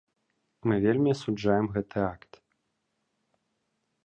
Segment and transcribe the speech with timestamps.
[0.71, 2.31] Мы вельмі асуджаем гэты акт.